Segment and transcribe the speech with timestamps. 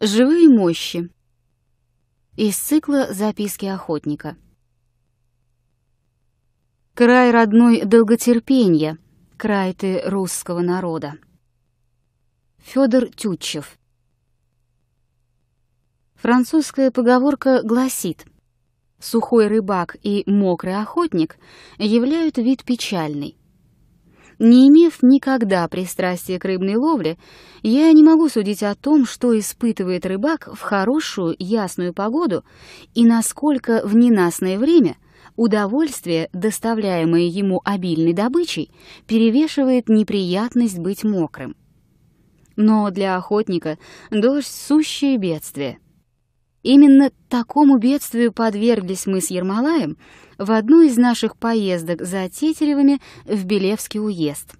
[0.00, 1.10] Живые мощи.
[2.36, 4.36] Из цикла «Записки охотника».
[6.94, 8.96] Край родной долготерпенья,
[9.36, 11.14] край ты русского народа.
[12.58, 13.76] Федор Тютчев.
[16.14, 18.24] Французская поговорка гласит
[19.00, 21.38] «Сухой рыбак и мокрый охотник
[21.76, 23.37] являют вид печальный».
[24.38, 27.18] Не имев никогда пристрастия к рыбной ловле,
[27.62, 32.44] я не могу судить о том, что испытывает рыбак в хорошую ясную погоду
[32.94, 34.96] и насколько в ненастное время
[35.34, 38.70] удовольствие, доставляемое ему обильной добычей,
[39.06, 41.56] перевешивает неприятность быть мокрым.
[42.56, 43.78] Но для охотника
[44.10, 45.78] дождь— сущее бедствие—
[46.62, 49.96] Именно такому бедствию подверглись мы с Ермолаем
[50.38, 54.54] в одну из наших поездок за Тетеревыми в Белевский уезд.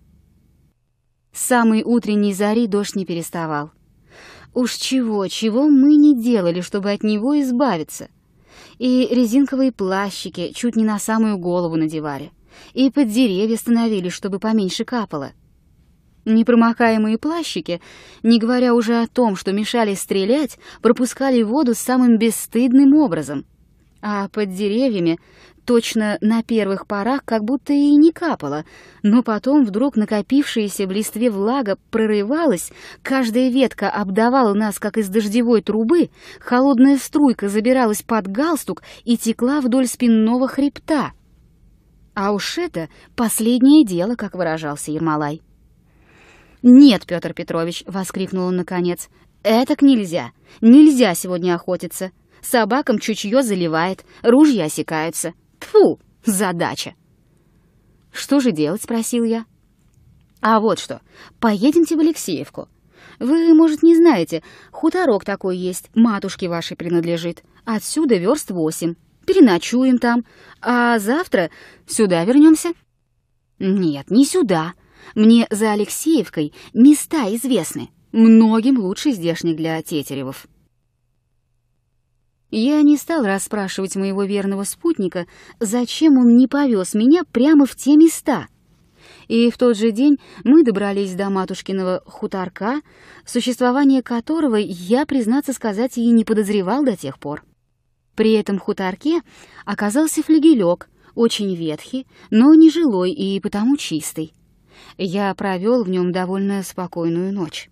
[1.32, 3.72] С самой утренней зари дождь не переставал.
[4.54, 8.08] Уж чего, чего мы не делали, чтобы от него избавиться.
[8.78, 12.32] И резинковые плащики чуть не на самую голову надевали,
[12.74, 15.32] и под деревья становились, чтобы поменьше капало.
[16.28, 17.80] Непромокаемые плащики,
[18.22, 23.46] не говоря уже о том, что мешали стрелять, пропускали воду самым бесстыдным образом.
[24.02, 25.18] А под деревьями
[25.64, 28.66] точно на первых порах как будто и не капало,
[29.02, 35.62] но потом вдруг накопившаяся в листве влага прорывалась, каждая ветка обдавала нас, как из дождевой
[35.62, 41.12] трубы, холодная струйка забиралась под галстук и текла вдоль спинного хребта.
[42.14, 45.40] А уж это последнее дело, как выражался Ермолай.
[46.62, 49.08] «Нет, Петр Петрович!»— воскликнул он наконец.
[49.42, 50.32] «Этак нельзя!
[50.60, 52.10] Нельзя сегодня охотиться!
[52.40, 55.34] Собакам чутье заливает, ружья осекаются.
[55.58, 56.94] Тфу, задача!»
[58.12, 59.44] «Что же делать?»— спросил я.
[60.40, 61.00] «А вот что,
[61.40, 62.68] поедемте в Алексеевку.
[63.20, 67.42] Вы, может, не знаете, хуторок такой есть, матушке вашей принадлежит.
[67.64, 68.94] Отсюда верст восемь.
[69.26, 70.24] Переночуем там,
[70.60, 71.50] а завтра
[71.86, 72.70] сюда вернемся.
[73.58, 74.74] «Нет, не сюда»,
[75.14, 80.46] мне за Алексеевкой места известны, многим лучше здешних для Тетеревов.
[82.50, 85.26] Я не стал расспрашивать моего верного спутника,
[85.60, 88.46] зачем он не повез меня прямо в те места.
[89.28, 92.80] И в тот же день мы добрались до матушкиного хуторка,
[93.26, 97.44] существование которого я, признаться сказать, и не подозревал до тех пор.
[98.14, 99.20] При этом хуторке
[99.66, 104.32] оказался флигелек, очень ветхий, но не жилой и потому чистый
[104.96, 107.70] я провел в нем довольно спокойную ночь.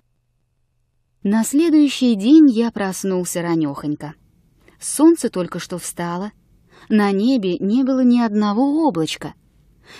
[1.22, 4.14] На следующий день я проснулся ранёхонько.
[4.80, 6.32] Солнце только что встало,
[6.88, 9.34] на небе не было ни одного облачка.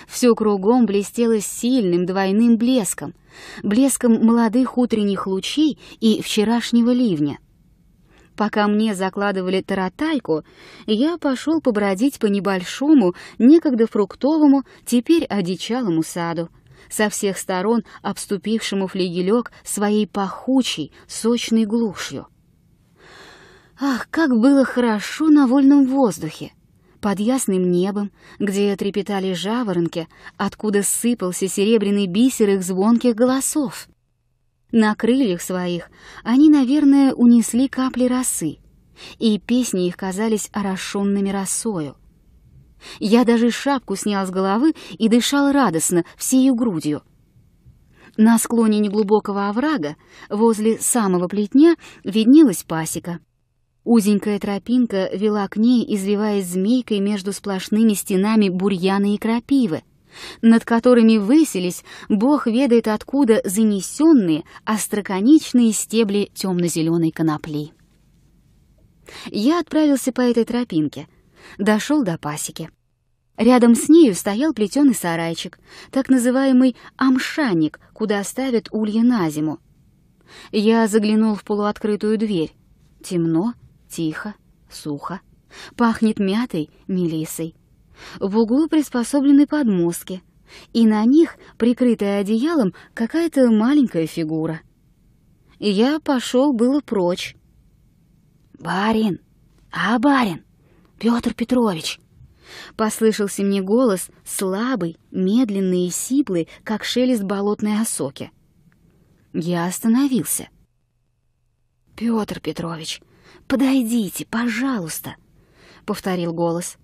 [0.07, 3.13] Все кругом блестело сильным двойным блеском,
[3.63, 7.39] блеском молодых утренних лучей и вчерашнего ливня.
[8.35, 10.43] Пока мне закладывали таратайку,
[10.85, 16.49] я пошел побродить по небольшому, некогда фруктовому, теперь одичалому саду,
[16.89, 22.27] со всех сторон обступившему флигелек своей пахучей, сочной глушью.
[23.79, 26.51] Ах, как было хорошо на вольном воздухе!
[26.99, 33.87] Под ясным небом, где трепетали жаворонки, откуда сыпался серебряный бисер их звонких голосов.
[34.71, 35.89] На крыльях своих
[36.23, 38.57] они, наверное, унесли капли росы,
[39.19, 41.95] и песни их казались орошенными росою.
[42.99, 47.01] Я даже шапку снял с головы и дышал радостно, всею грудью.
[48.17, 49.95] На склоне неглубокого оврага,
[50.29, 53.19] возле самого плетня, виднелась пасека.
[53.83, 59.83] Узенькая тропинка вела к ней, извиваясь змейкой между сплошными стенами бурьяна и крапивы,
[60.41, 67.71] над которыми высились, бог ведает откуда, занесенные остроконечные стебли темно-зеленой конопли.
[69.27, 71.07] Я отправился по этой тропинке—
[71.57, 72.69] дошел до пасеки.
[73.37, 75.59] Рядом с нею стоял плетеный сарайчик,
[75.91, 79.59] так называемый амшанник, куда ставят улья на зиму.
[80.51, 82.53] Я заглянул в полуоткрытую дверь.
[83.03, 83.53] Темно,
[83.89, 84.33] тихо,
[84.69, 85.21] сухо.
[85.75, 87.55] Пахнет мятой, мелисой.
[88.19, 90.23] В углу приспособлены подмостки,
[90.73, 94.61] и на них, прикрытая одеялом, какая-то маленькая фигура.
[95.59, 97.35] Я пошел было прочь.
[98.59, 99.19] «Барин!
[99.71, 100.43] А, барин!»
[100.99, 101.99] Петр Петрович!»
[102.75, 108.31] Послышался мне голос, слабый, медленный и сиплый, как шелест болотной осоки.
[109.33, 110.49] Я остановился.
[111.95, 113.01] «Петр Петрович,
[113.47, 115.15] подойдите, пожалуйста!»—
[115.85, 116.77] повторил голос.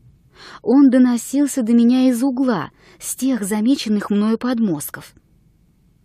[0.62, 5.14] Он доносился до меня из угла, с тех замеченных мною подмостков.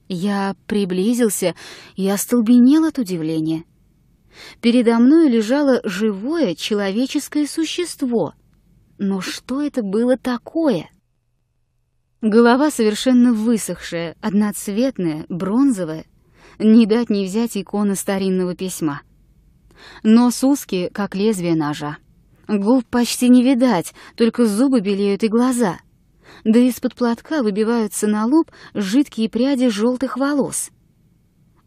[0.08, 1.54] Я приблизился
[1.96, 3.64] и остолбенел от удивления.
[4.60, 8.34] Передо мной лежало живое человеческое существо.
[8.98, 10.90] Но что это было такое?
[12.20, 16.04] Голова совершенно высохшая, одноцветная, бронзовая.
[16.58, 19.02] Не дать не взять икона старинного письма.
[20.02, 21.98] Нос узкий, как лезвие ножа.
[22.48, 25.78] Губ почти не видать, только зубы белеют и глаза.
[26.44, 30.70] Да из-под платка выбиваются на лоб жидкие пряди желтых волос.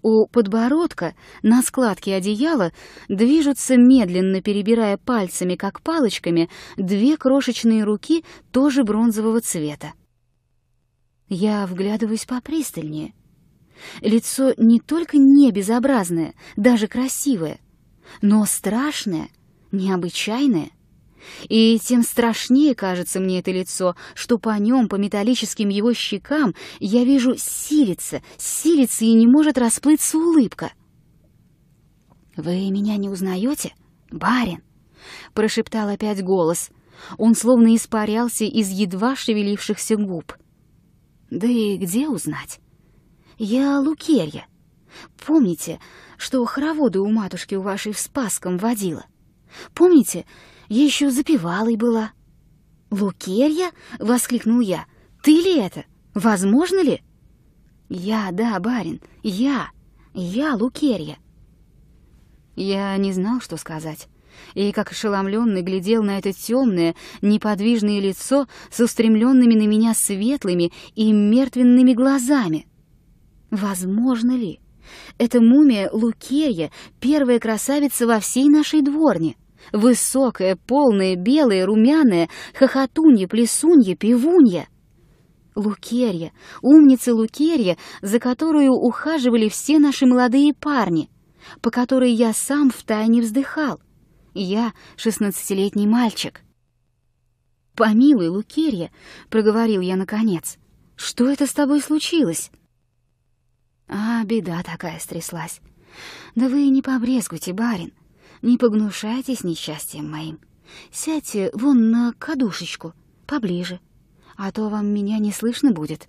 [0.01, 1.13] У подбородка
[1.43, 2.71] на складке одеяла
[3.07, 9.93] движутся медленно, перебирая пальцами, как палочками, две крошечные руки тоже бронзового цвета.
[11.29, 13.13] Я вглядываюсь попристальнее.
[14.01, 17.59] Лицо не только не безобразное, даже красивое,
[18.21, 19.29] но страшное,
[19.71, 20.71] необычайное.
[21.49, 27.03] И тем страшнее кажется мне это лицо, что по нем, по металлическим его щекам, я
[27.03, 30.71] вижу силится, силится и не может расплыться улыбка.
[32.35, 33.73] «Вы меня не узнаете,
[34.09, 34.63] барин?»—
[35.33, 36.69] прошептал опять голос.
[37.17, 40.33] Он словно испарялся из едва шевелившихся губ.
[41.29, 42.59] «Да и где узнать?
[43.37, 44.45] Я Лукерья.
[45.25, 45.79] Помните,
[46.17, 49.05] что хороводы у матушки у вашей в Спасском водила?
[49.73, 50.25] Помните,
[50.71, 52.11] еще запевалой была.
[52.89, 54.85] «Лукерья?»— воскликнул я.
[55.21, 55.83] «Ты ли это?
[56.13, 57.01] Возможно ли?»
[57.89, 59.69] «Я, да, барин, я,
[60.13, 61.17] я Лукерья».
[62.55, 64.07] Я не знал, что сказать,
[64.53, 71.11] и как ошеломленный глядел на это темное, неподвижное лицо с устремленными на меня светлыми и
[71.11, 72.67] мертвенными глазами.
[73.49, 74.61] Возможно ли?
[75.17, 76.71] Эта мумия Лукерья—
[77.01, 79.35] первая красавица во всей нашей дворне.
[79.71, 84.67] Высокая, полная, белая, румяная, хохотунья, плесунья, пивунья.
[85.55, 86.31] Лукерья,
[86.61, 91.09] умница Лукерья, за которую ухаживали все наши молодые парни,
[91.61, 93.81] по которой я сам втайне вздыхал.
[94.33, 96.41] Я шестнадцатилетний мальчик.
[97.75, 98.91] «Помилуй, Лукерья»,—
[99.29, 100.57] проговорил я наконец,—
[100.95, 102.51] «что это с тобой случилось?»
[103.87, 105.59] «А, беда такая стряслась.
[106.35, 107.91] Да вы не побрезгуйте, барин
[108.41, 110.39] не погнушайтесь несчастьем моим.
[110.91, 112.93] Сядьте вон на кадушечку,
[113.27, 113.79] поближе,
[114.37, 116.07] а то вам меня не слышно будет.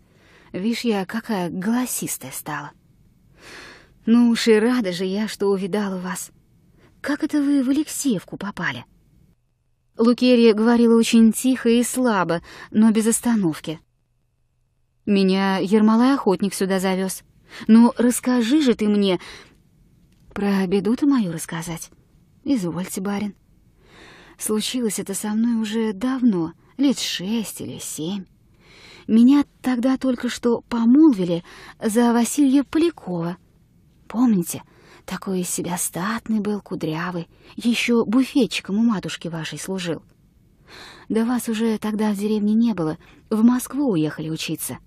[0.52, 2.72] Вишь, я какая голосистая стала.
[4.06, 6.30] Ну уж и рада же я, что увидала вас.
[7.00, 8.84] Как это вы в Алексеевку попали?»
[9.98, 13.80] Лукерия говорила очень тихо и слабо, но без остановки.
[15.04, 17.22] «Меня Ермолай охотник сюда завез.
[17.66, 19.20] Ну, расскажи же ты мне...»
[20.32, 21.90] «Про беду-то мою рассказать?»
[22.44, 23.34] «Извольте, барин.
[24.38, 28.24] Случилось это со мной уже давно, лет шесть или семь.
[29.06, 31.44] Меня тогда только что помолвили
[31.80, 33.36] за Василия Полякова.
[34.08, 34.62] Помните,
[35.04, 40.02] такой из себя статный был, кудрявый, еще буфетчиком у матушки вашей служил.
[41.08, 42.98] Да вас уже тогда в деревне не было,
[43.30, 44.78] в Москву уехали учиться.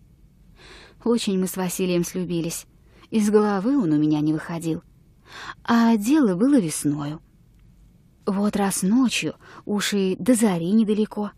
[1.03, 2.65] Очень мы с Василием слюбились,
[3.11, 4.81] из головы он у меня не выходил.
[5.63, 7.21] А дело было весною.
[8.25, 9.35] Вот раз ночью,
[9.65, 11.31] уж и до зари недалеко,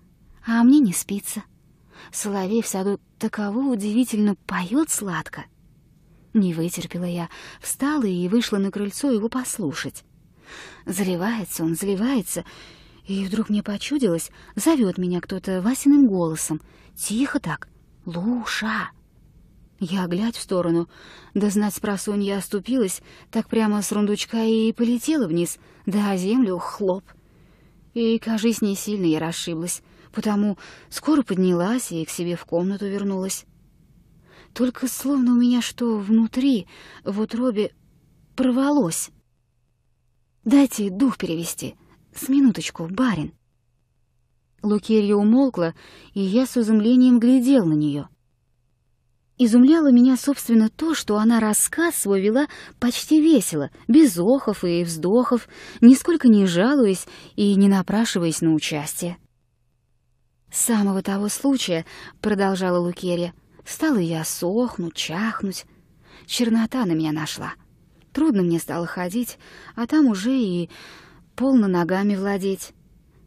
[0.46, 1.44] а мне не спится.
[2.12, 5.46] Соловей в саду таково удивительно поет сладко.
[6.34, 7.30] Не вытерпела я,
[7.62, 10.04] встала и вышла на крыльцо его послушать.
[10.86, 12.46] Заливается он, заливается,
[13.06, 16.62] и вдруг мне почудилось, зовет меня кто-то Васиным голосом,
[16.96, 17.68] тихо так,
[18.06, 18.92] «Луша!»
[19.80, 20.90] Я, глядь в сторону,
[21.36, 27.04] да знать спросонья оступилась, так прямо с рундучка и полетела вниз, да землю хлоп.
[27.94, 30.58] И, кажись, не сильно я расшиблась, потому
[30.90, 33.46] скоро поднялась и к себе в комнату вернулась.
[34.54, 36.68] Только словно у меня что внутри,
[37.04, 37.72] в утробе,
[38.36, 39.12] порвалось.
[40.44, 41.76] Дайте дух перевести.
[42.16, 43.34] С минуточку, барин.
[44.64, 45.76] Лукерья умолкла,
[46.16, 48.10] и я с изумлением глядел на нее.
[49.40, 52.48] Изумляло меня, собственно, то, что она рассказ свой вела
[52.80, 55.48] почти весело, без охов и вздохов,
[55.80, 59.18] нисколько не жалуясь и не напрашиваясь на участие.
[60.52, 61.86] «С самого того случая,—
[62.22, 63.34] продолжала Лукерья,—
[63.66, 65.66] стала я сохнуть, чахнуть.
[66.26, 67.54] Чернота на меня нашла.
[68.14, 69.38] Трудно мне стало ходить,
[69.76, 70.72] а там уже и
[71.36, 72.72] полно ногами владеть.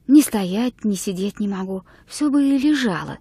[0.08, 3.18] Ни стоять, ни сидеть не могу, все бы и лежало».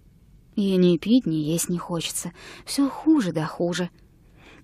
[0.60, 2.34] И ни пить, ни есть не хочется.
[2.66, 3.90] Все хуже да хуже.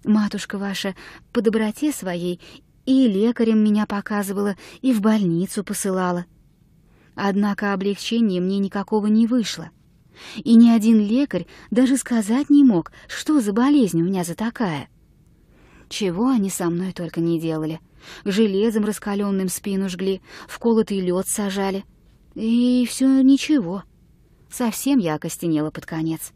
[0.04, 0.94] Матушка ваша
[1.32, 2.42] по доброте своей
[2.86, 6.26] и лекарем меня показывала, и в больницу посылала.
[7.16, 9.70] Однако облегчения мне никакого не вышло.
[10.36, 14.90] И ни один лекарь даже сказать не мог, что за болезнь у меня за такая.
[15.88, 17.80] Чего они со мной только не делали.
[18.26, 21.86] Железом раскаленным спину жгли, в колотый лед сажали.
[22.34, 23.84] И все ничего.
[24.56, 26.32] Совсем я окостенела под конец.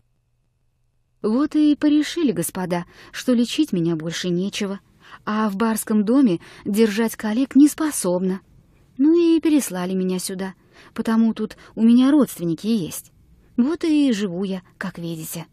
[1.22, 4.82] Вот и порешили, господа, что лечить меня больше нечего,
[5.24, 8.42] а в барском доме держать коллег не способна.
[8.98, 10.54] Ну и переслали меня сюда,
[10.94, 13.14] потому тут у меня родственники есть.
[13.56, 15.46] Вот и живу я, как видите.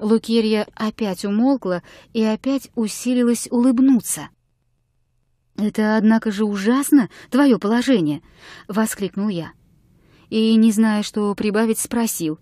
[0.00, 4.30] Лукерья опять умолкла и опять усилилась улыбнуться.
[5.54, 8.20] «Это, однако же, ужасно, твое положение!»—
[8.66, 9.52] воскликнул я.
[10.32, 12.38] И, не зная, что прибавить, спросил.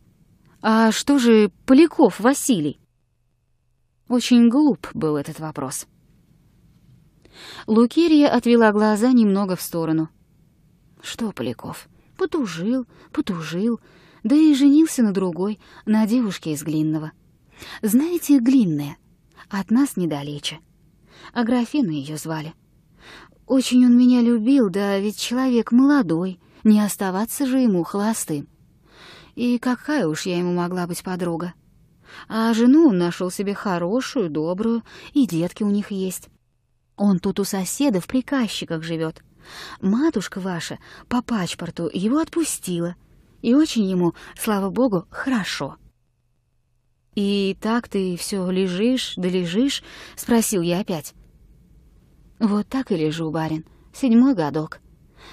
[0.63, 2.79] «А что же Поляков Василий?»
[4.09, 5.89] Очень глуп был этот вопрос.
[7.67, 10.09] Лукерья отвела глаза немного в сторону.
[11.03, 11.89] «Что Поляков?
[12.17, 13.81] Потужил, потужил,
[14.23, 17.11] да и женился на другой, на девушке из Глинного.
[17.83, 18.99] Знаете, Глинная,
[19.49, 20.61] от нас недалече.
[21.33, 22.55] Аграфена ее звали.
[23.49, 28.49] Очень он меня любил, да ведь человек молодой, не оставаться же ему холостым.
[29.35, 31.55] И какая уж я ему могла быть подруга.
[32.29, 36.29] А жену он нашел себе хорошую, добрую, и детки у них есть.
[36.97, 39.23] Он тут у соседа в приказчиках живет.
[39.81, 42.97] Матушка ваша по пачпорту его отпустила,
[43.41, 45.77] и очень ему, слава богу, хорошо.
[47.15, 49.83] «И так ты все лежишь да лежишь?»—
[50.17, 51.15] спросил я опять.
[52.39, 54.81] Вот так и лежу, барин, седьмой годок.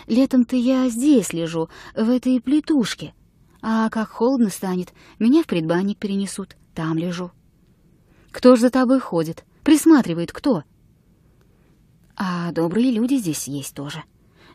[0.07, 3.13] Летом-то я здесь лежу, в этой плитушке.
[3.61, 7.31] А как холодно станет, меня в предбанник перенесут, там лежу.
[8.31, 9.43] Кто ж за тобой ходит?
[9.63, 10.63] Присматривает кто?
[12.15, 14.03] А добрые люди здесь есть тоже.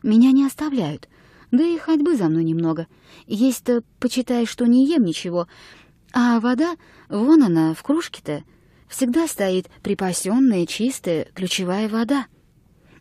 [0.03, 1.07] Меня не оставляют,
[1.51, 2.87] да и ходьбы за мной немного.
[3.25, 5.47] Есть-то, почитай, что не ем ничего,
[6.13, 6.75] а вода,
[7.09, 8.43] вон она, в кружке-то,
[8.87, 12.27] всегда стоит припасенная, чистая, ключевая вода.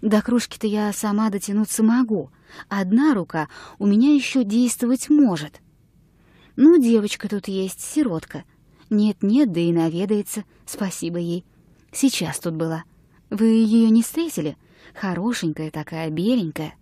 [0.02, 2.30] До кружки-то я сама дотянуться могу.
[2.68, 5.60] Одна рука у меня еще действовать может.
[6.56, 8.42] Ну, девочка тут есть, сиротка.
[8.90, 11.44] Нет-нет, да и наведается, спасибо ей.
[11.92, 12.82] Сейчас тут была.
[13.30, 14.56] Вы ее не встретили?
[14.92, 16.74] Хорошенькая такая, беленькая.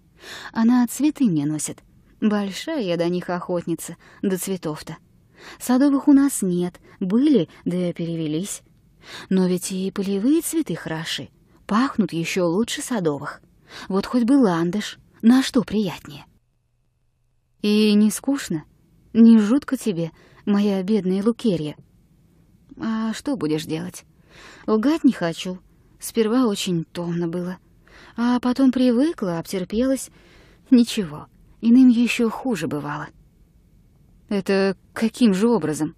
[0.52, 1.78] Она цветы мне носит.
[2.22, 4.96] Большая я до них охотница, до цветов-то.
[5.58, 8.62] Садовых у нас нет, были, да перевелись.
[9.28, 11.28] Но ведь и полевые цветы хороши
[11.70, 13.40] пахнут еще лучше садовых.
[13.86, 16.26] Вот хоть бы ландыш, на что приятнее.
[17.62, 18.64] И не скучно,
[19.12, 20.10] не жутко тебе,
[20.44, 21.76] моя бедная Лукерья.
[22.76, 24.04] А что будешь делать?
[24.66, 25.60] Лгать не хочу.
[26.00, 27.58] Сперва очень томно было,
[28.16, 30.10] а потом привыкла, обтерпелась.
[30.70, 31.28] Ничего,
[31.60, 33.06] иным еще хуже бывало.
[34.28, 35.94] Это каким же образом?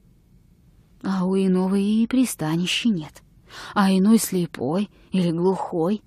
[1.02, 3.22] А у иного и пристанища нет
[3.75, 6.02] а иной слепой или глухой.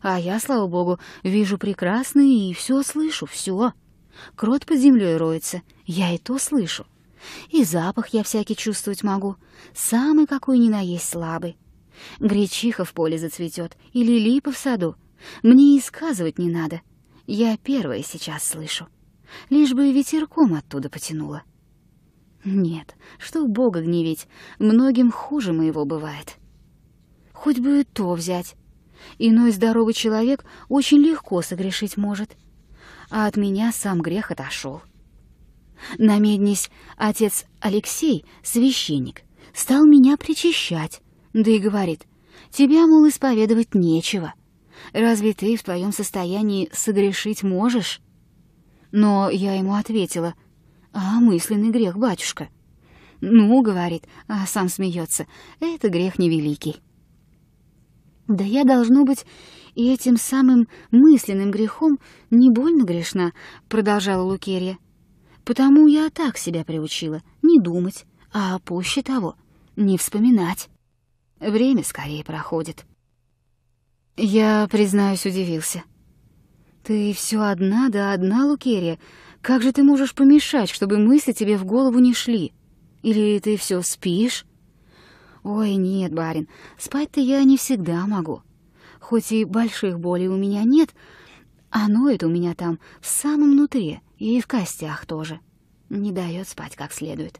[0.00, 3.72] А я, слава богу, вижу прекрасно и все слышу, все.
[4.34, 6.86] Крот под землей роется, я и то слышу.
[7.50, 9.36] И запах я всякий чувствовать могу,
[9.74, 11.56] самый какой ни на есть слабый.
[12.20, 14.96] Гречиха в поле зацветет или липа в саду.
[15.42, 16.82] Мне и сказывать не надо.
[17.26, 18.86] Я первая сейчас слышу.
[19.50, 21.42] Лишь бы ветерком оттуда потянуло.
[22.44, 24.28] Нет, что Бога гневить,
[24.58, 26.36] многим хуже моего бывает.
[27.36, 28.56] Хоть бы и то взять.
[29.18, 32.34] Иной здоровый человек очень легко согрешить может.
[33.10, 34.80] А от меня сам грех отошел.
[35.98, 41.02] На меднись отец Алексей, священник, стал меня причащать,
[41.34, 42.06] да и говорит,
[42.50, 44.32] тебя, мол, исповедовать нечего.
[44.94, 48.00] Разве ты в твоем состоянии согрешить можешь?
[48.92, 50.34] Но я ему ответила,
[50.92, 52.48] а мысленный грех, батюшка.
[53.20, 55.26] Ну, говорит, а сам смеется,
[55.60, 56.80] это грех невеликий.
[58.28, 59.24] Да я, должно быть,
[59.74, 61.98] и этим самым мысленным грехом
[62.30, 63.32] не больно грешна,
[63.68, 64.78] продолжала Лукерья.
[65.44, 69.36] Потому я так себя приучила, не думать, а пуще того,
[69.76, 70.68] не вспоминать.
[71.38, 72.84] Время скорее проходит.
[74.16, 75.84] Я, признаюсь, удивился.
[76.82, 78.98] Ты все одна да одна, Лукерья.
[79.42, 82.52] Как же ты можешь помешать, чтобы мысли тебе в голову не шли?
[83.02, 84.45] Или ты все спишь?
[85.48, 88.42] «Ой, нет, барин, спать-то я не всегда могу.
[88.98, 90.92] Хоть и больших болей у меня нет,
[91.70, 95.38] оно это у меня там в самом внутри и в костях тоже.
[95.88, 97.38] Не дает спать как следует.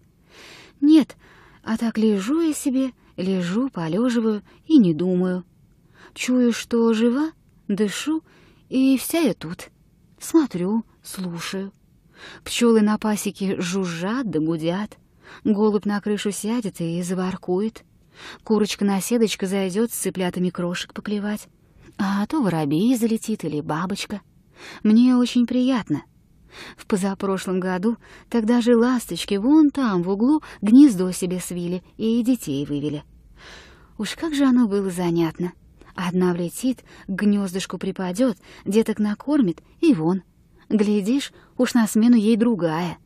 [0.80, 1.16] Нет,
[1.64, 5.42] а так лежу я себе, лежу, полеживаю и не думаю.
[6.14, 7.32] Чую, что жива,
[7.66, 8.22] дышу,
[8.68, 9.70] и вся я тут.
[10.20, 11.72] Смотрю, слушаю.
[12.44, 14.96] Пчелы на пасеке жужжат да гудят.
[15.42, 17.82] Голубь на крышу сядет и заворкует.
[18.44, 21.48] Курочка-наседочка зайдет с цыплятами крошек поклевать.
[21.98, 24.20] А то воробей залетит или бабочка.
[24.82, 26.02] Мне очень приятно.
[26.76, 27.96] В позапрошлом году
[28.30, 33.04] тогда же ласточки вон там в углу гнездо себе свили и детей вывели.
[33.98, 35.52] Уж как же оно было занятно.
[35.94, 40.22] Одна влетит, к гнездышку припадет, деток накормит и вон.
[40.68, 42.98] Глядишь, уж на смену ей другая.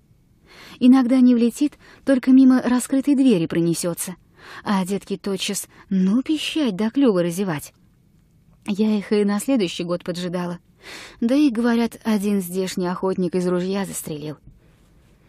[0.80, 1.74] Иногда не влетит,
[2.04, 4.16] только мимо раскрытой двери пронесется,
[4.64, 7.72] а детки тотчас ну пищать да клювы разевать.
[8.66, 10.58] Я их и на следующий год поджидала.
[11.20, 14.36] Да и, говорят, один здешний охотник из ружья застрелил.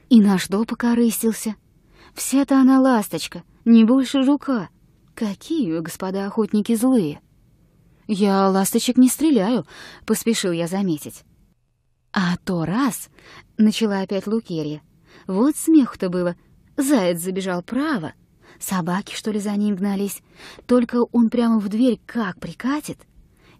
[0.09, 1.55] И на что покорыстился?
[2.13, 4.69] Вся-то она ласточка, не больше жука.
[5.15, 7.21] Какие вы, господа охотники, злые!»
[8.07, 9.65] «Я ласточек не стреляю»,—
[10.05, 11.23] поспешил я заметить.
[12.11, 13.09] «А то раз»,—
[13.57, 14.81] начала опять Лукерья,—
[15.27, 16.35] «вот смех-то было.
[16.75, 18.13] Заяц забежал право.
[18.61, 20.21] Собаки, что ли, за ним гнались.
[20.67, 22.99] Только он прямо в дверь как прикатит.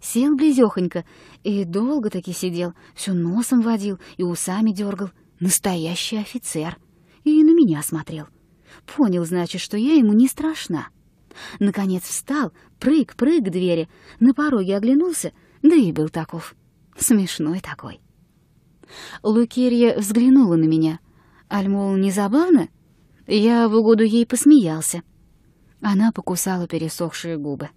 [0.00, 1.04] Сел близёхонько
[1.42, 5.10] и долго-таки сидел, всё носом водил и усами дергал.
[5.40, 6.78] Настоящий офицер.
[7.24, 8.26] И на меня смотрел.
[8.96, 10.88] Понял, значит, что я ему не страшна.
[11.58, 13.88] Наконец встал, прыг-прыг к двери,
[14.20, 15.32] на пороге оглянулся,
[15.62, 16.54] да и был таков.
[16.96, 18.00] Смешной такой.
[19.22, 21.00] Лукерья взглянула на меня.
[21.50, 22.68] Аль, мол, не забавно?
[23.26, 25.02] Я в угоду ей посмеялся.
[25.80, 27.70] Она покусала пересохшие губы.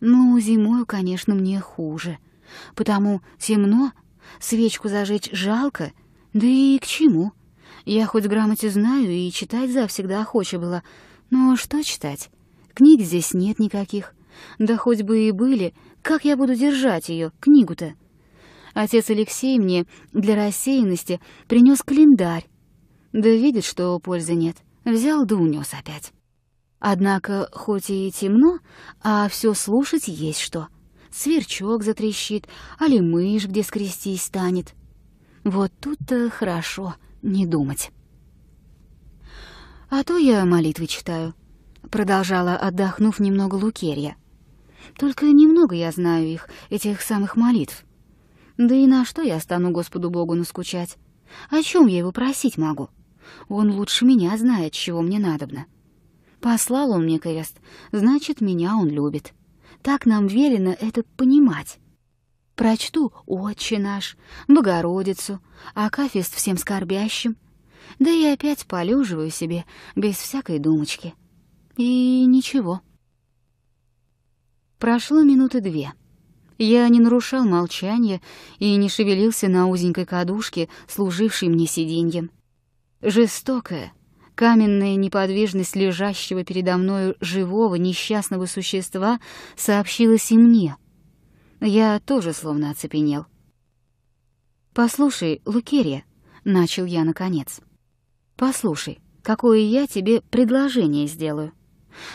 [0.00, 2.18] Ну, зимой, конечно, мне хуже,
[2.74, 3.92] потому темно,
[4.40, 5.92] свечку зажечь жалко,
[6.32, 7.32] да и к чему?
[7.84, 10.82] Я хоть грамоте знаю и читать завсегда охоча была,
[11.30, 12.30] но что читать?
[12.74, 14.14] Книг здесь нет никаких.
[14.58, 17.94] Да хоть бы и были, как я буду держать ее, книгу-то?
[18.74, 22.46] Отец Алексей мне для рассеянности принес календарь.
[23.16, 24.58] Да видит, что пользы нет.
[24.84, 26.12] Взял да унес опять.
[26.78, 28.58] Однако, хоть и темно,
[29.00, 30.68] а все слушать есть что.
[31.10, 32.46] Сверчок затрещит,
[32.78, 34.74] али мышь где скрестись станет.
[35.44, 37.90] Вот тут-то хорошо не думать.
[39.88, 41.32] А то я молитвы читаю,
[41.90, 44.16] продолжала, отдохнув немного Лукерья.
[44.98, 47.86] Только немного я знаю их, этих самых молитв.
[48.58, 50.98] Да и на что я стану Господу Богу наскучать?
[51.48, 52.90] О чем я его просить могу?
[53.48, 55.66] Он лучше меня знает, чего мне надобно.
[56.40, 57.58] Послал он мне крест,
[57.92, 59.32] значит, меня он любит.
[59.82, 61.78] Так нам велено это понимать.
[62.54, 64.16] Прочту «Отче наш»,
[64.48, 65.40] «Богородицу»,
[65.74, 67.36] «Акафист всем скорбящим»,
[67.98, 71.14] да и опять полюживаю себе, без всякой думочки.
[71.76, 72.80] И ничего.
[74.78, 75.92] Прошло минуты две.
[76.58, 78.22] Я не нарушал молчания
[78.58, 82.30] и не шевелился на узенькой кадушке, служившей мне сиденьем.
[83.02, 83.92] Жестокая,
[84.34, 89.20] каменная неподвижность лежащего передо мною живого несчастного существа
[89.54, 90.76] сообщилась и мне.
[91.60, 93.26] Я тоже словно оцепенел.
[94.74, 96.04] «Послушай, Лукерия»,—
[96.44, 97.60] начал я наконец,—
[98.36, 101.52] «послушай, какое я тебе предложение сделаю.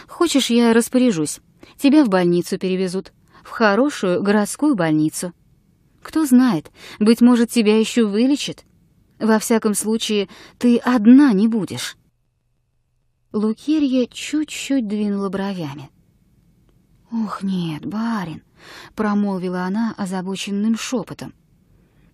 [0.07, 1.39] Хочешь, я распоряжусь,
[1.77, 3.13] тебя в больницу перевезут,
[3.43, 5.33] в хорошую городскую больницу.
[6.01, 8.63] Кто знает, быть может, тебя еще вылечат.
[9.21, 11.95] Во всяком случае, ты одна не будешь».
[13.31, 15.91] Лукерья чуть-чуть двинула бровями.
[17.11, 18.41] «Ох, нет, барин»,—
[18.95, 21.33] промолвила она озабоченным шепотом.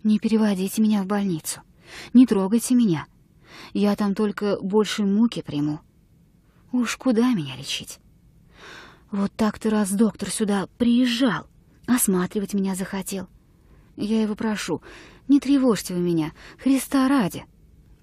[0.04, 1.62] «Не переводите меня в больницу,
[2.14, 3.08] не трогайте меня.
[3.74, 5.80] Я там только больше муки приму.
[6.74, 8.00] Уж куда меня лечить?
[9.12, 11.48] Вот так-то раз доктор сюда приезжал,
[11.88, 13.30] осматривать меня захотел.
[13.98, 14.82] Я его прошу,
[15.28, 17.46] не тревожьте вы меня, Христа ради.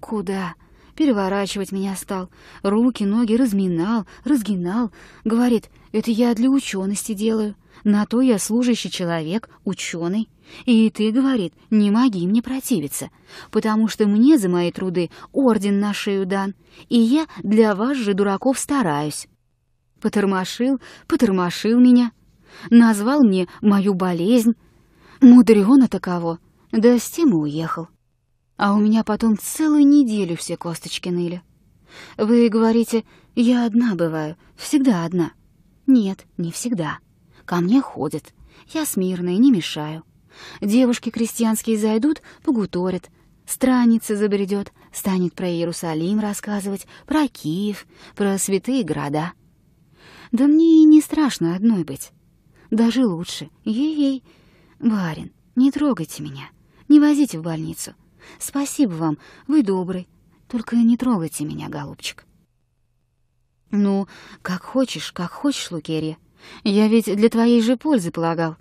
[0.01, 0.55] Куда?
[0.95, 2.29] Переворачивать меня стал,
[2.63, 4.91] руки, ноги разминал, разгинал.
[5.23, 7.55] Говорит, это я для учености делаю.
[7.83, 10.29] На то я служащий человек, ученый.
[10.65, 13.09] И ты, говорит, не моги мне противиться,
[13.51, 16.53] потому что мне за мои труды орден на шею дан,
[16.87, 19.27] и я для вас же, дураков, стараюсь.
[20.01, 22.11] Потормошил, потормошил меня,
[22.69, 24.55] назвал мне мою болезнь.
[25.21, 26.39] Мудрёно таково,
[26.71, 27.87] да с тем и уехал.
[28.57, 31.41] А у меня потом целую неделю все косточки ныли.
[32.17, 33.03] Вы говорите,
[33.35, 35.31] я одна бываю, всегда одна.
[35.87, 36.99] Нет, не всегда.
[37.45, 38.33] Ко мне ходят.
[38.73, 40.03] Я смирная, не мешаю.
[40.61, 43.09] Девушки крестьянские зайдут, погуторят.
[43.45, 49.33] Страница забредет, станет про Иерусалим рассказывать, про Киев, про святые города.
[50.31, 52.11] Да мне и не страшно одной быть.
[52.71, 53.49] Даже лучше.
[53.63, 54.23] Ей-ей.
[54.79, 56.49] Барин, не трогайте меня.
[56.87, 57.93] Не возите в больницу.
[58.39, 60.07] Спасибо вам, вы добрый.
[60.47, 62.25] Только не трогайте меня, голубчик.
[63.71, 64.07] Ну,
[64.41, 66.17] как хочешь, как хочешь, Лукерья.
[66.63, 68.57] Я ведь для твоей же пользы полагал.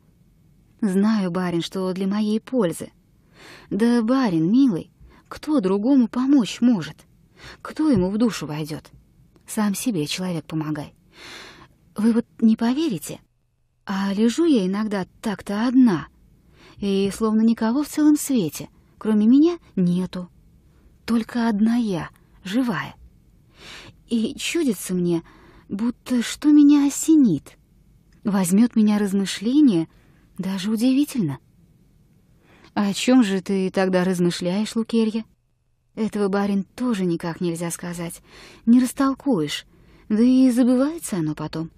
[0.81, 2.91] Знаю, барин, что для моей пользы.
[3.71, 4.91] Да, барин, милый,
[5.29, 6.97] кто другому помочь может?
[7.61, 8.91] Кто ему в душу войдет?
[9.47, 10.95] Сам себе, человек, помогай.
[11.97, 13.21] Вы вот не поверите,
[13.87, 16.09] а лежу я иногда так-то одна,
[16.79, 18.69] и словно никого в целом свете,
[18.99, 20.31] кроме меня, нету.
[21.05, 22.09] Только одна я,
[22.45, 22.95] живая.
[24.09, 25.23] И чудится мне,
[25.69, 27.59] будто что меня осенит.
[28.23, 29.89] Возьмет меня размышление,
[30.39, 31.39] даже удивительно.
[32.73, 35.25] «О чем же ты тогда размышляешь, Лукерья?»
[35.95, 38.21] «Этого, барин, тоже никак нельзя сказать.
[38.67, 39.65] Не растолкуешь,
[40.09, 41.71] да и забывается оно потом.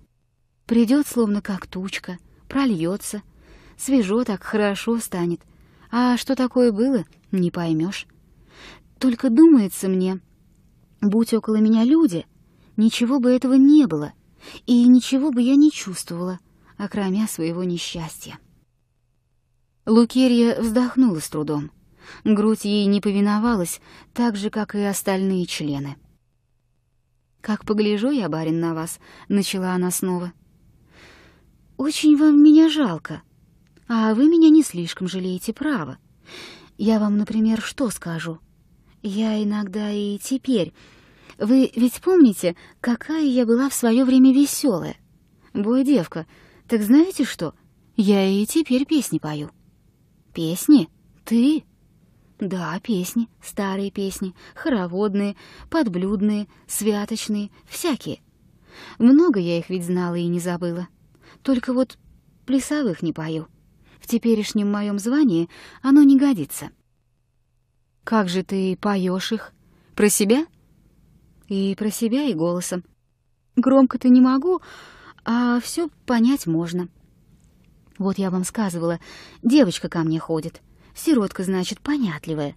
[0.67, 3.23] Придет, словно как тучка, прольется,
[3.77, 5.41] свежо так хорошо станет.
[5.91, 8.07] А что такое было, не поймешь.
[8.99, 10.21] Только думается мне,
[11.01, 12.27] будь около меня люди,
[12.77, 14.13] ничего бы этого не было,
[14.67, 16.41] и ничего бы я не чувствовала,
[16.77, 18.39] окромя своего несчастья.
[19.87, 21.71] Лукерья вздохнула с трудом.
[22.25, 23.81] Грудь ей не повиновалась,
[24.13, 25.97] так же, как и остальные члены.
[27.41, 28.99] «Как погляжу я, барин, на вас»,—
[29.29, 30.33] начала она снова.
[31.77, 33.23] «Очень вам меня жалко,
[33.89, 35.99] а вы меня не слишком жалеете, право.
[36.79, 38.39] Я вам, например, что скажу?
[39.03, 40.73] Я иногда и теперь...
[41.39, 44.97] Вы ведь помните, какая я была в свое время веселая?
[45.53, 46.27] Бой девка,
[46.67, 47.55] так знаете что?
[47.95, 49.51] Я и теперь песни пою».
[50.37, 50.91] Песни?
[51.25, 51.65] Ты?
[52.39, 55.35] Да, песни, старые песни, хороводные,
[55.71, 58.21] подблюдные, святочные, всякие.
[58.99, 60.89] Много я их ведь знала и не забыла.
[61.47, 61.97] Только вот
[62.45, 63.47] плясовых не пою.
[64.01, 65.49] В теперешнем моем звании
[65.81, 66.71] оно не годится.
[68.03, 69.53] Как же ты поешь их?
[69.95, 70.45] Про себя?
[71.47, 72.83] И про себя, и голосом.
[73.55, 74.61] Громко-то не могу,
[75.25, 76.89] а все понять можно.
[77.97, 78.99] Вот я вам сказывала,
[79.45, 80.63] девочка ко мне ходит.
[80.97, 82.57] Сиротка, значит, понятливая.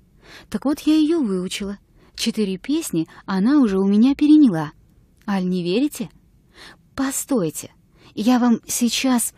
[0.50, 1.78] Так вот я ее выучила.
[2.16, 4.72] Четыре песни она уже у меня переняла.
[5.28, 6.10] Аль не верите?
[6.96, 7.72] Постойте,
[8.20, 9.34] я вам сейчас...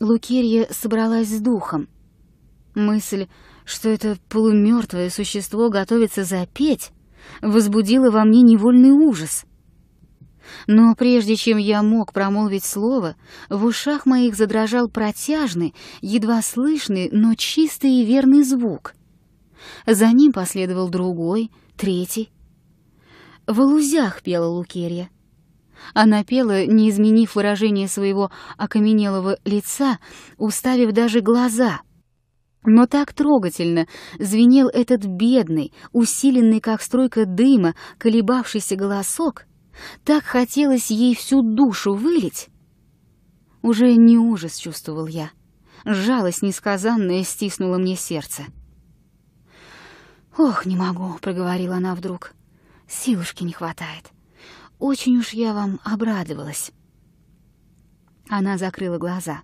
[0.00, 1.86] Лукерья собралась с духом.
[2.74, 3.26] Мысль,
[3.66, 6.90] что это полумертвое существо готовится запеть,
[7.42, 9.44] возбудила во мне невольный ужас.
[10.66, 13.14] Но прежде чем я мог промолвить слово,
[13.50, 18.94] в ушах моих задрожал протяжный, едва слышный, но чистый и верный звук.
[19.86, 22.30] За ним последовал другой, третий.
[23.46, 25.10] В лузях пела Лукерья.
[25.94, 29.98] Она пела, не изменив выражение своего окаменелого лица,
[30.36, 31.80] уставив даже глаза.
[32.64, 33.86] Но так трогательно
[34.18, 39.46] звенел этот бедный, усиленный, как струйка дыма, колебавшийся голосок,
[40.04, 42.48] так хотелось ей всю душу вылить.
[43.62, 45.30] Уже не ужас чувствовал я.
[45.84, 48.44] Жалость несказанная стиснула мне сердце.
[50.36, 52.32] «Ох, не могу»,— проговорила она вдруг.
[52.86, 54.10] «Силушки не хватает.
[54.80, 56.72] Очень уж я вам обрадовалась».
[58.28, 59.42] Она закрыла глаза.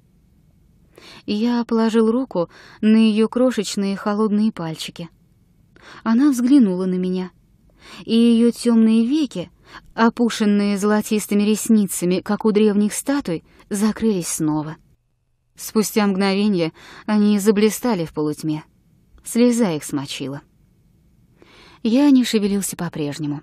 [1.26, 2.48] Я положил руку
[2.80, 5.10] на ее крошечные холодные пальчики.
[6.02, 7.30] Она взглянула на меня,
[8.04, 9.50] и ее темные веки
[9.94, 14.76] опушенные золотистыми ресницами, как у древних статуй, закрылись снова.
[15.54, 16.72] Спустя мгновение
[17.04, 18.64] они заблистали в полутьме.
[19.24, 20.40] Слеза их смочила.
[21.82, 23.42] Я не шевелился по-прежнему.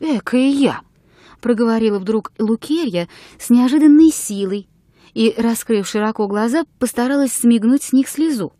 [0.00, 0.80] «Эка и я!»—
[1.40, 3.08] проговорила вдруг Лукерья
[3.38, 4.68] с неожиданной силой
[5.14, 8.52] и, раскрыв широко глаза, постаралась смигнуть с них слезу.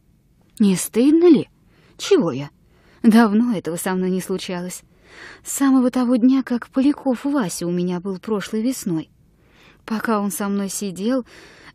[0.59, 1.49] «Не стыдно ли?
[1.97, 2.51] Чего я?
[3.03, 4.83] Давно этого со мной не случалось.
[5.45, 9.11] С самого того дня, как Поляков Вася у меня был прошлой весной.
[9.85, 11.25] Пока он со мной сидел,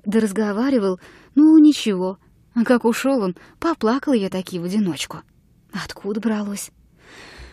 [0.06, 1.00] да разговаривал,
[1.34, 2.18] ну, ничего.
[2.54, 5.22] А как ушел он, поплакала я таки в одиночку.
[5.74, 6.72] Откуда бралось?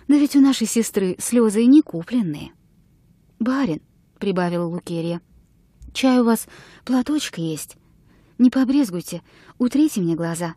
[0.08, 2.52] Да ведь у нашей сестры слезы не купленные.
[3.38, 3.80] «Барин»,—
[4.18, 5.20] прибавила Лукерия,—
[5.92, 6.46] «чай у вас
[6.84, 7.76] платочка есть.
[8.38, 9.22] Не побрезгуйте,
[9.58, 10.54] утрите мне глаза».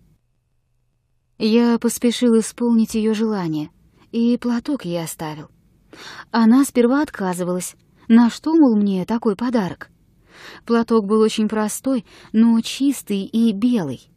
[1.38, 3.70] Я поспешил исполнить ее желание
[4.12, 5.50] и платок ей оставил.
[6.32, 7.76] Она сперва отказывалась.
[8.08, 9.90] На что, мол, мне такой подарок?
[10.66, 14.10] Платок был очень простой, но чистый и белый.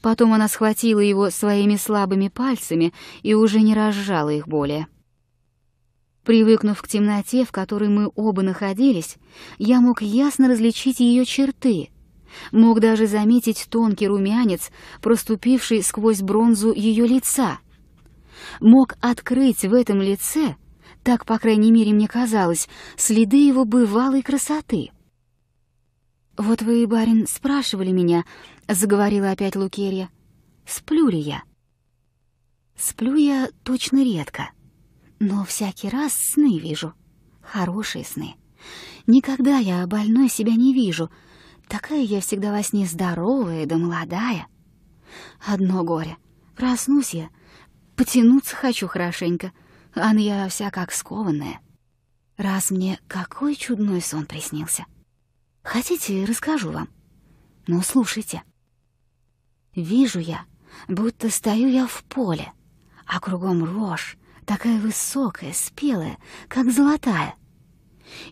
[0.00, 2.92] Потом она схватила его своими слабыми пальцами
[3.22, 4.86] и уже не разжала их более.
[6.24, 9.16] Привыкнув к темноте, в которой мы оба находились,
[9.58, 11.90] я мог ясно различить ее черты,
[12.52, 17.58] мог даже заметить тонкий румянец, проступивший сквозь бронзу ее лица—
[18.60, 20.56] мог открыть в этом лице
[21.02, 24.90] Так, по крайней мере, мне казалось, следы его бывалой красоты.
[26.36, 28.24] «Вот вы, барин, спрашивали меня»,—
[28.68, 30.10] заговорила опять Лукерья,—
[30.66, 31.42] «сплю ли я?»
[32.76, 34.50] Сплю я точно редко,
[35.20, 36.94] но всякий раз сны вижу,
[37.40, 38.34] хорошие сны.
[39.06, 41.10] Никогда я больной себя не вижу,
[41.68, 44.46] такая я всегда во сне здоровая да молодая.
[45.46, 46.16] Одно горе,
[46.56, 47.28] проснусь я,
[47.94, 49.52] потянуться хочу хорошенько,
[49.94, 51.60] а я вся как скованная.
[52.36, 54.86] Раз мне какой чудной сон приснился.
[55.62, 56.88] Хотите, расскажу вам?
[57.66, 58.42] Ну, слушайте.
[59.74, 60.44] Вижу я,
[60.88, 62.52] будто стою я в поле,
[63.06, 67.34] а кругом рожь, такая высокая, спелая, как золотая.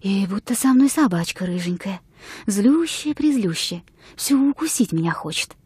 [0.03, 2.00] И будто со мной собачка рыженькая,
[2.46, 3.83] злющая-призлющая,
[4.16, 5.57] все укусить меня хочет.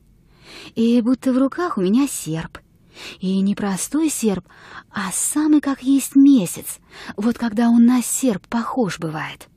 [0.76, 2.58] И будто в руках у меня серп.
[3.18, 4.46] И не простой серп,
[4.90, 6.78] а самый как есть месяц,
[7.16, 9.48] вот когда он на серп похож бывает.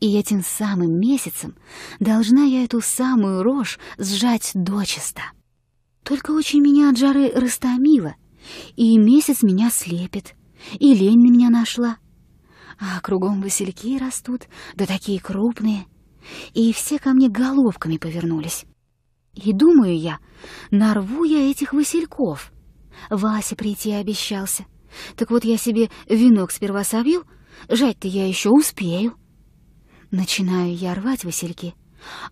[0.00, 1.54] И этим самым месяцем
[2.00, 5.22] должна я эту самую рожь сжать дочисто.
[6.04, 8.14] Только очень меня от жары растомило,
[8.76, 10.34] и месяц меня слепит,
[10.78, 11.96] и лень на меня нашла.
[12.78, 14.42] А кругом васильки растут,
[14.74, 15.86] да такие крупные,
[16.52, 18.66] и все ко мне головками повернулись.
[19.34, 20.18] И думаю я,
[20.70, 22.52] нарву я этих васильков.
[23.10, 24.66] Вася прийти обещался.
[25.16, 27.24] Так вот я себе венок сперва собью,
[27.68, 29.14] жать-то я еще успею.
[30.10, 31.74] Начинаю я рвать васильки,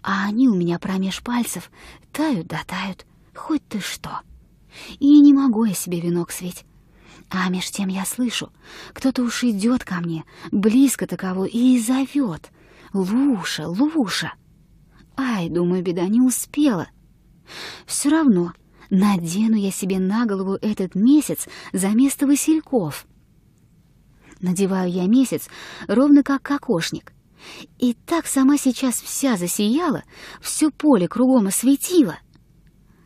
[0.03, 1.71] а они у меня промеж пальцев
[2.13, 4.21] тают да тают, хоть ты что.
[4.99, 6.65] И не могу я себе венок светь.
[7.31, 8.51] А меж тем я слышу,
[8.93, 12.51] кто-то уж идет ко мне, близко таково, и зовет.
[12.93, 14.35] «Луша, Луша!»
[15.17, 16.89] Ай, думаю, беда не успела.
[17.87, 18.53] Все равно
[18.91, 23.07] надену я себе на голову этот месяц за место васильков.
[24.41, 25.49] Надеваю я месяц
[25.87, 27.13] ровно как кокошник.
[27.79, 30.05] И так сама сейчас вся засияла,
[30.41, 32.19] все поле кругом осветила.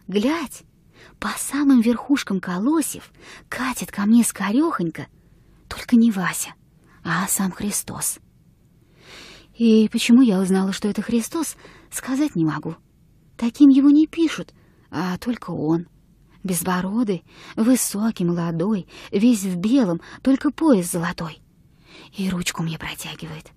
[0.09, 0.63] Глядь,
[1.19, 3.11] по самым верхушкам колосьев
[3.49, 5.09] катит ко мне скорехонько,
[5.69, 6.55] только не Вася,
[7.03, 8.19] а сам Христос.
[9.59, 11.57] И почему я узнала, что это Христос,
[11.91, 12.77] сказать не могу.
[13.37, 14.55] Таким его не пишут,
[14.91, 15.89] а только он.
[16.45, 17.25] Безбородый,
[17.57, 21.41] высокий, молодой, весь в белом, только пояс золотой.
[22.17, 23.51] И ручку мне протягивает.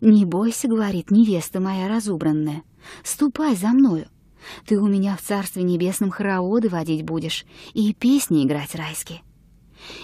[0.00, 2.62] «Не бойся»,— говорит невеста моя разубранная,—
[3.02, 4.08] «ступай за мною,
[4.66, 9.22] ты у меня в Царстве Небесном хороводы водить будешь и песни играть райские.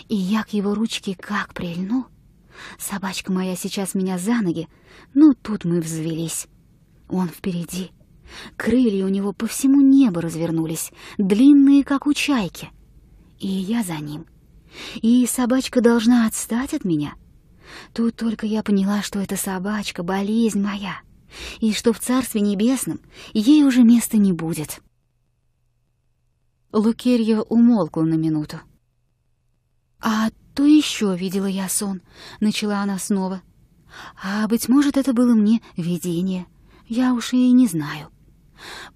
[0.09, 2.07] И я к его ручке как прильну.
[2.79, 4.69] Собачка моя сейчас меня за ноги,
[5.13, 6.47] ну тут мы взвелись.
[7.09, 7.91] Он впереди.
[8.57, 12.71] Крылья у него по всему небу развернулись, длинные, как у чайки.
[13.39, 14.27] И я за ним.
[15.03, 17.15] И собачка должна отстать от меня.
[17.93, 21.01] Тут только я поняла, что эта собачка— болезнь моя—
[21.61, 23.01] и что в Царстве Небесном
[23.33, 24.81] ей уже места не будет.
[26.73, 28.61] Лукерья умолкла на минуту.
[30.01, 32.03] «А то еще видела я сон»,—
[32.41, 33.43] начала она снова.
[34.23, 36.47] «А, быть может, это было мне видение,
[36.89, 38.11] я уж и не знаю.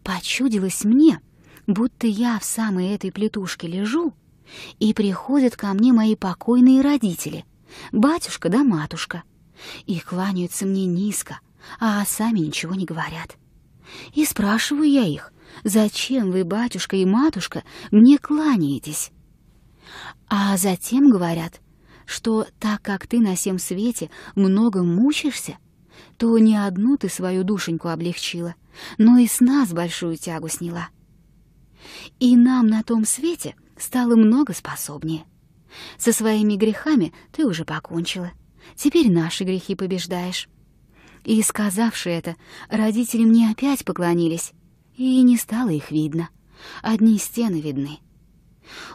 [0.02, 1.20] Почудилось мне,
[1.66, 4.12] будто я в самой этой плетушке лежу,
[4.78, 7.44] и приходят ко мне мои покойные родители,
[7.92, 9.22] батюшка да матушка,
[9.86, 11.40] и кланяются мне низко,
[11.80, 13.36] а сами ничего не говорят.
[14.14, 15.32] И спрашиваю я их,
[15.64, 19.10] зачем вы, батюшка и матушка, мне кланяетесь?
[20.28, 21.60] А затем говорят,
[22.04, 25.58] что так как ты на всем свете много мучишься,
[26.16, 28.54] то не одну ты свою душеньку облегчила,
[28.98, 30.88] но и с нас большую тягу сняла.
[32.18, 35.24] И нам на том свете стало много способнее.
[35.96, 38.32] Со своими грехами ты уже покончила.
[38.74, 40.48] Теперь наши грехи побеждаешь.
[41.24, 42.36] И, сказавши это,
[42.68, 44.52] родители мне опять поклонились,
[44.96, 46.30] и не стало их видно.
[46.82, 47.98] Одни стены видны.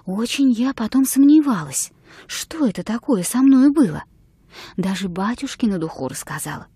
[0.05, 1.91] Очень я потом сомневалась,
[2.27, 4.03] что это такое со мною было.
[4.77, 6.67] Даже батюшке на духу рассказала.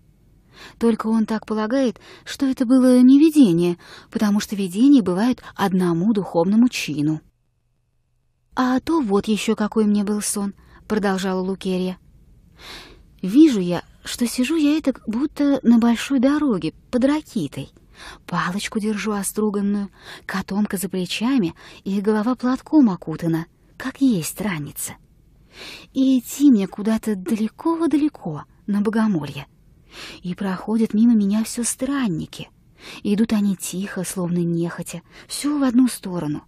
[0.78, 3.78] Только он так полагает, что это было не видение,
[4.10, 7.20] потому что видения бывают одному духовному чину.
[8.56, 10.54] «А то вот еще какой мне был сон»,—
[10.88, 11.96] продолжала Лукерья.
[13.22, 17.70] «Вижу я, что сижу я это будто на большой дороге под ракитой.
[18.26, 19.90] Палочку держу оструганную,
[20.24, 24.94] котомка за плечами и голова платком окутана, как есть ранится.
[25.92, 29.46] И идти мне куда-то далеко-далеко, на богомолье.
[30.22, 32.50] И проходят мимо меня все странники.
[33.02, 36.44] Идут они тихо, словно нехотя, все в одну сторону.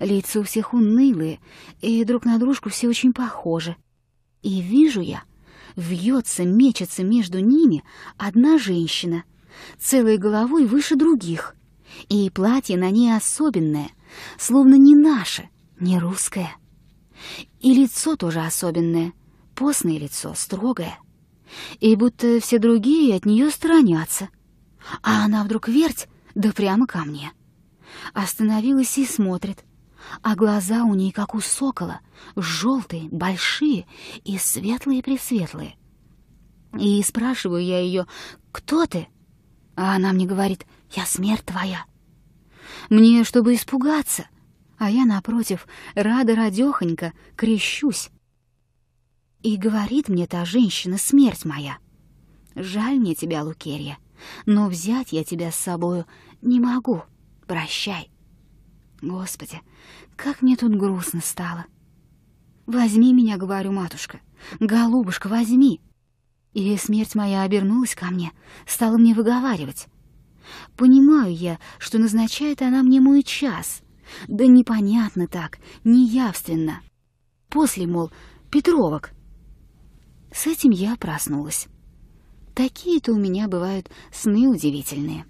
[0.00, 1.40] Лица у всех унылые,
[1.82, 3.76] и друг на дружку все очень похожи.
[4.42, 5.24] И вижу я,
[5.76, 7.84] вьется, мечется между ними
[8.16, 9.24] одна женщина,
[9.78, 11.54] целой головой выше других,
[12.08, 13.90] и платье на ней особенное,
[14.38, 16.56] словно не наше, не русское.
[17.60, 19.12] И лицо тоже особенное,
[19.54, 20.98] постное лицо, строгое.
[21.80, 24.28] И будто все другие от нее сторонятся.
[25.02, 27.32] А она вдруг верть, да прямо ко мне.
[28.12, 29.64] Остановилась и смотрит,
[30.22, 32.00] а глаза у ней, как у сокола,
[32.36, 33.86] желтые, большие
[34.24, 35.76] и светлые-пресветлые.
[36.78, 38.06] И спрашиваю я ее,
[38.52, 39.08] кто ты?
[39.76, 41.84] А она мне говорит, я смерть твоя.
[42.88, 44.28] Мне, чтобы испугаться,
[44.78, 48.10] а я, напротив, рада-радехонько, крещусь.
[49.42, 51.78] И говорит мне та женщина, смерть моя.
[52.54, 53.98] Жаль мне тебя, Лукерья,
[54.44, 56.06] но взять я тебя с собою
[56.42, 57.02] не могу.
[57.46, 58.10] Прощай.
[59.02, 59.60] Господи,
[60.16, 61.66] как мне тут грустно стало.
[62.66, 64.20] Возьми меня, говорю, матушка,
[64.58, 65.80] голубушка, возьми.
[66.52, 68.32] И смерть моя обернулась ко мне,
[68.66, 69.86] стала мне выговаривать.
[70.76, 73.82] Понимаю я, что назначает она мне мой час.
[74.28, 76.80] Да непонятно так, неявственно.
[77.48, 78.10] После, мол,
[78.50, 79.10] Петровок.
[80.32, 81.68] С этим я проснулась.
[82.54, 85.26] Такие-то у меня бывают сны удивительные.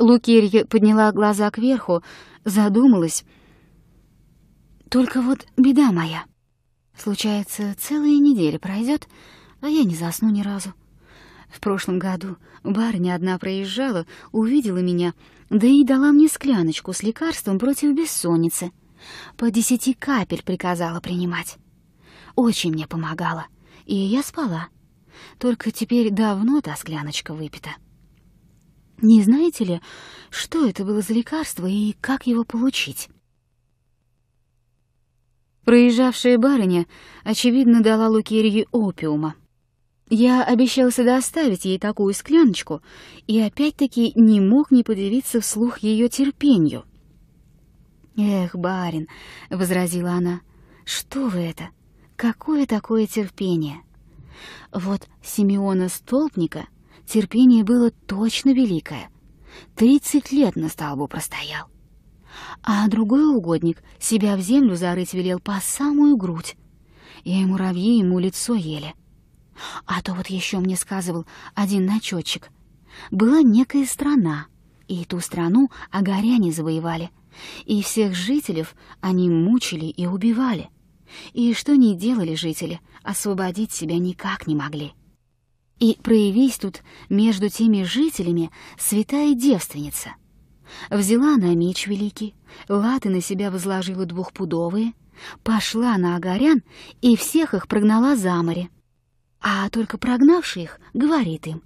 [0.00, 2.02] Лукерья подняла глаза кверху,
[2.44, 3.24] задумалась.
[4.88, 6.24] Только вот беда моя.
[6.96, 9.06] Случается, целая неделя пройдет,
[9.60, 10.72] а я не засну ни разу.
[11.50, 15.12] В прошлом году барыня одна проезжала, увидела меня,
[15.50, 18.72] да и дала мне скляночку с лекарством против бессонницы.
[19.36, 21.58] По десяти капель приказала принимать.
[22.36, 23.46] Очень мне помогала,
[23.84, 24.68] и я спала.
[25.38, 27.70] Только теперь давно та скляночка выпита.
[29.02, 29.80] Не знаете ли,
[30.30, 33.08] что это было за лекарство и как его получить?
[35.64, 36.86] Проезжавшая барыня,
[37.24, 39.36] очевидно, дала Лукерье опиума.
[40.08, 42.82] Я обещался доставить ей такую скляночку,
[43.26, 46.84] и опять-таки не мог не подивиться вслух ее терпению.
[48.16, 49.06] «Эх, барин»,—
[49.50, 50.40] возразила она,—
[50.84, 51.68] «что вы это?
[52.16, 53.82] Какое такое терпение?»
[54.72, 56.66] Вот Симеона Столпника
[57.06, 59.10] терпение было точно великое.
[59.74, 61.66] Тридцать лет на столбу простоял.
[62.62, 66.56] А другой угодник себя в землю зарыть велел по самую грудь.
[67.24, 68.94] И муравьи ему лицо ели.
[69.86, 72.50] А то вот еще мне сказывал один начетчик.
[73.10, 74.46] Была некая страна,
[74.88, 77.10] и ту страну агаряне завоевали,
[77.64, 78.66] и всех жителей
[79.00, 80.70] они мучили и убивали.
[81.32, 84.92] И что ни делали жители, освободить себя никак не могли.
[85.80, 90.14] И проявись тут между теми жителями святая девственница.
[90.90, 92.34] Взяла она меч великий,
[92.68, 94.92] латы на себя возложила двухпудовые,
[95.42, 96.62] пошла на агарян
[97.00, 98.68] и всех их прогнала за море.
[99.40, 101.62] А только прогнавший их говорит им,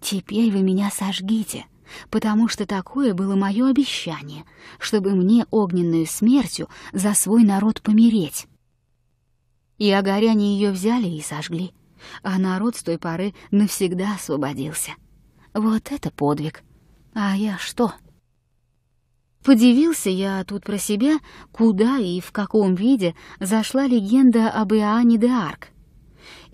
[0.00, 1.66] «Теперь вы меня сожгите,
[2.08, 4.44] потому что такое было мое обещание,
[4.78, 8.46] чтобы мне огненную смертью за свой народ помереть».
[9.76, 11.72] И огоряне ее взяли и сожгли,
[12.22, 14.92] а народ с той поры навсегда освободился.
[15.54, 16.62] Вот это подвиг.
[17.14, 17.92] А я что?
[19.44, 21.18] Подивился я тут про себя,
[21.50, 25.68] куда и в каком виде зашла легенда об Иоанне де Арк—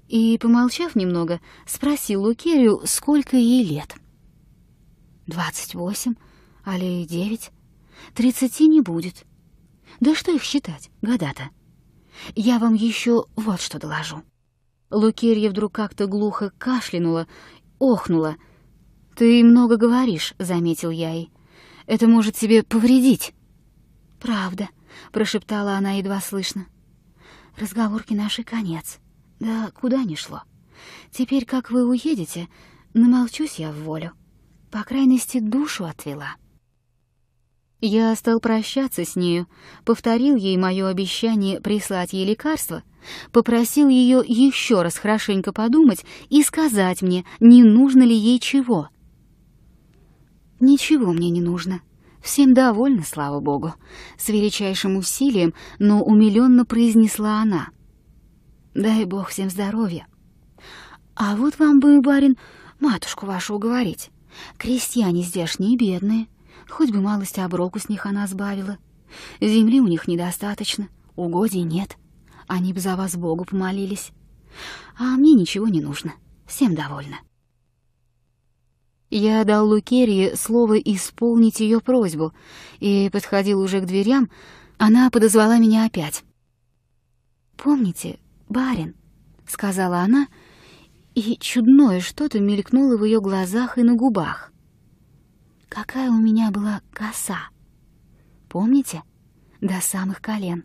[0.08, 3.96] и, помолчав немного, спросил Лукерию, сколько ей лет.
[5.26, 6.14] «Двадцать восемь,
[6.64, 7.50] али девять.
[8.14, 9.24] Тридцати не будет.
[9.98, 11.50] Да что их считать, года-то?
[12.36, 14.22] Я вам еще вот что доложу».
[14.90, 17.26] Лукерья вдруг как-то глухо кашлянула,
[17.78, 18.36] охнула.
[19.14, 21.30] «Ты много говоришь»,— заметил я ей.
[21.86, 23.34] «Это может тебе повредить».
[24.20, 24.68] «Правда»,—
[25.12, 26.66] прошептала она едва слышно.
[27.58, 28.98] «Разговорки наши конец».
[29.38, 30.42] Да куда ни шло.
[31.10, 32.48] Теперь, как вы уедете,
[32.94, 34.12] намолчусь я в волю.
[34.70, 36.36] По крайности, душу отвела.
[37.80, 39.46] Я стал прощаться с нею,
[39.84, 42.82] повторил ей мое обещание прислать ей лекарство,
[43.32, 48.88] попросил ее еще раз хорошенько подумать и сказать мне, не нужно ли ей чего.
[50.58, 51.82] Ничего мне не нужно.
[52.22, 53.74] Всем довольна, слава богу.
[54.16, 57.68] С величайшим усилием, но умиленно произнесла она.
[58.74, 60.06] Дай бог всем здоровья.
[61.14, 62.36] А вот вам бы, барин,
[62.80, 64.10] матушку вашу уговорить.
[64.58, 66.26] Крестьяне здешние бедные,
[66.68, 68.78] хоть бы малость оброку с них она сбавила.
[69.40, 71.96] Земли у них недостаточно, угодий нет.
[72.46, 74.10] Они бы за вас Богу помолились.
[74.98, 76.14] А мне ничего не нужно,
[76.46, 77.18] всем довольна.
[79.10, 82.32] Я дал Лукерии слово исполнить ее просьбу,
[82.80, 84.28] и подходил уже к дверям,
[84.78, 86.24] она подозвала меня опять.
[87.56, 88.94] «Помните, барин,—
[89.46, 90.26] сказала она,
[91.14, 94.52] и чудное что-то мелькнуло в ее глазах и на губах.
[95.68, 97.50] Какая у меня была коса.
[98.48, 99.02] Помните?
[99.60, 100.64] До самых колен.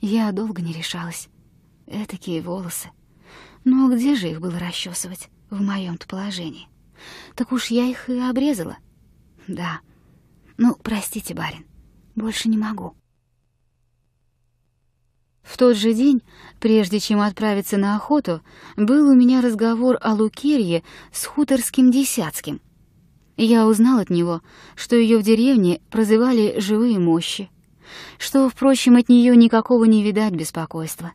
[0.00, 1.28] Я долго не решалась.
[1.86, 2.90] Этакие волосы.
[3.64, 6.68] Но где же их было расчесывать в моем-то положении?
[7.34, 8.78] Так уж я их и обрезала.
[9.46, 9.80] Да.
[10.56, 11.66] Ну, простите, барин,
[12.14, 12.96] больше не могу.
[15.42, 16.22] В тот же день,
[16.58, 18.42] прежде чем отправиться на охоту,
[18.76, 22.60] был у меня разговор о Лукерье с хуторским Десяцким.
[23.36, 24.40] Я узнал от него,
[24.74, 27.50] что ее в деревне прозывали «живые мощи»,
[28.18, 31.12] что, впрочем, от нее никакого не видать беспокойства.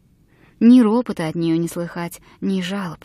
[0.60, 3.04] Ни ропота от нее не слыхать, ни жалоб.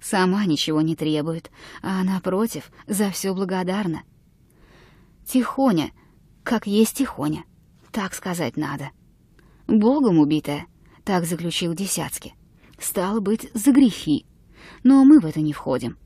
[0.00, 1.50] Сама ничего не требует,
[1.82, 4.04] а, напротив, за все благодарна.
[5.26, 5.90] Тихоня,
[6.44, 7.44] как есть тихоня,
[7.90, 8.90] так сказать надо.
[9.66, 10.66] Богом убитая,
[11.04, 12.34] так заключил Десяцкий.
[12.78, 14.26] Стало быть, за грехи.
[14.84, 15.96] Но мы в это не входим.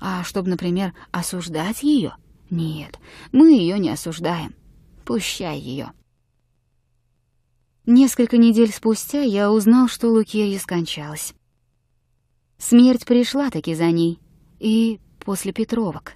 [0.00, 2.16] А чтобы, например, осуждать ее?
[2.50, 2.98] Нет,
[3.32, 4.54] мы ее не осуждаем.
[5.04, 5.92] Пущай ее.
[7.86, 11.34] Несколько недель спустя я узнал, что Лукерья скончалась.
[12.58, 14.18] Смерть пришла таки за ней,
[14.58, 16.14] и после Петровок.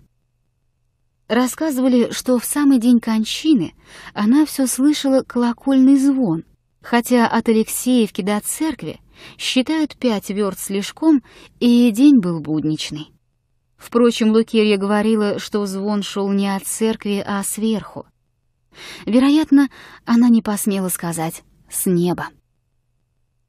[1.29, 3.75] Рассказывали, что в самый день кончины
[4.15, 6.45] она все слышала колокольный звон,
[6.83, 8.99] хотя от Алексеевки до церкви
[9.39, 11.23] считают пять верст слишком,
[11.61, 13.13] и день был будничный.
[13.81, 18.07] Впрочем, Лукерья говорила, что звон шел не от церкви, а сверху.
[19.07, 19.69] Вероятно,
[20.05, 22.29] она не посмела сказать «с неба».